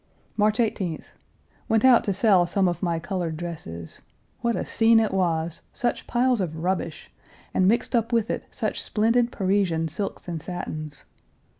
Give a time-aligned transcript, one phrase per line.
[0.35, 1.03] March 18th.
[1.69, 4.01] Went out to sell some of my colored dresses.
[4.39, 7.11] What a scene it was such piles of rubbish,
[7.53, 11.03] and mixed up with it, such splendid Parisian silks and satins.